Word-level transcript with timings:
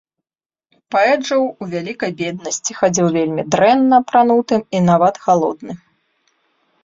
Паэт 0.93 1.19
жыў 1.27 1.43
у 1.65 1.65
вялікай 1.73 2.11
беднасці, 2.21 2.71
хадзіў 2.79 3.07
вельмі 3.17 3.43
дрэнна 3.55 3.95
апранутым 4.05 4.61
і 4.79 4.83
нават 4.89 5.15
галодным. 5.27 5.77